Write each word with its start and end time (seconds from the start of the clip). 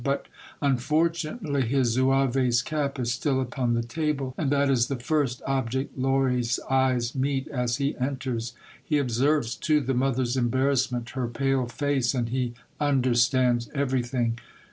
But, 0.03 0.25
unfortunately, 0.63 1.61
his 1.61 1.89
zouave's 1.95 2.63
cap 2.63 2.97
is 2.97 3.11
still 3.13 3.39
upon 3.39 3.75
the 3.75 3.83
table, 3.83 4.33
and 4.35 4.49
that 4.49 4.67
is 4.67 4.87
the 4.87 4.95
first 4.95 5.43
ob 5.43 5.69
ject 5.69 5.95
Lory's 5.95 6.59
eyes 6.71 7.13
meet 7.13 7.47
as 7.49 7.75
he 7.75 7.95
enters. 7.99 8.53
He 8.83 8.97
observes, 8.97 9.53
too, 9.55 9.79
the 9.79 9.93
mother's 9.93 10.35
embarrassment, 10.35 11.11
her 11.11 11.27
pale 11.27 11.67
face, 11.67 12.15
and 12.15 12.29
he 12.29 12.55
understands 12.79 13.69
everything. 13.75 14.39